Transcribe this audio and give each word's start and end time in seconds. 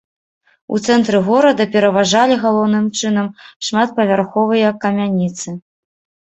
У 0.75 0.77
цэнтры 0.85 1.19
горада 1.27 1.67
пераважалі 1.75 2.37
галоўным 2.45 2.87
чынам 2.99 3.27
шматпавярховыя 3.69 4.73
камяніцы. 4.87 5.49